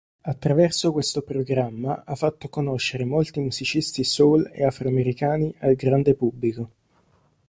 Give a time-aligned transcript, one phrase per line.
[0.23, 6.69] Attraverso questo programma ha fatto conoscere molti musicisti soul e afroamericani al grande pubblico.